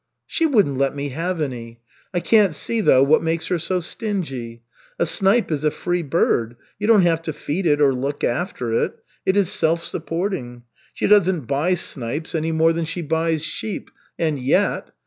[0.25, 1.79] "She wouldn't let me have any.
[2.11, 4.63] I can't see, though, what makes her so stingy.
[4.97, 6.55] A snipe is a free bird.
[6.79, 8.97] You don't have to feed it or look after it.
[9.27, 10.63] It is self supporting.
[10.95, 14.89] She doesn't buy snipes any more than she buys sheep and yet!